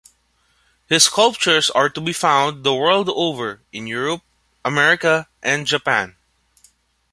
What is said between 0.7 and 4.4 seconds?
His sculptures are to be found the world over, in Europe,